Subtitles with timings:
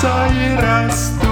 [0.00, 1.27] soy rastro.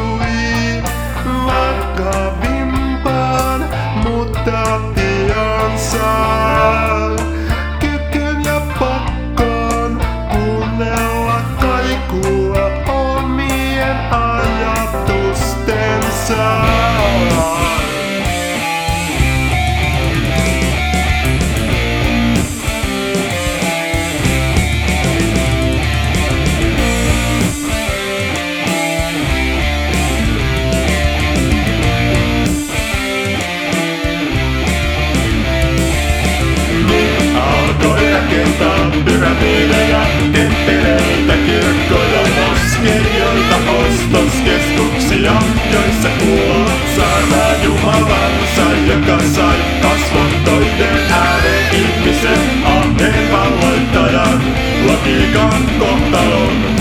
[52.17, 52.29] itse,
[52.65, 54.43] anne valloittajan,
[54.87, 56.76] lakikaan kohtalon.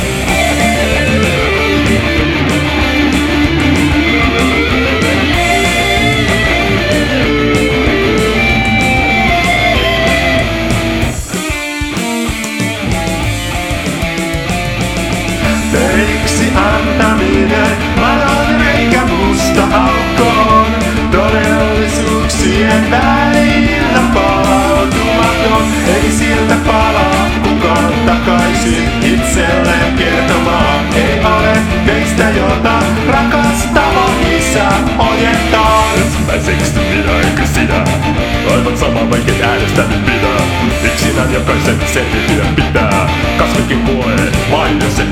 [38.85, 40.35] Sama vaiket äänestänyt minä.
[40.83, 43.09] Yksinään ja pöysän selviytyä pitää.
[43.37, 45.04] Kasvikin kuolee vain se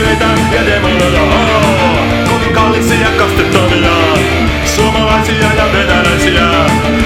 [0.00, 1.22] Yritän ja demoloja
[2.28, 3.92] Kovin kallisia kastettavia
[4.64, 6.97] Suomalaisia ja venäläisiä?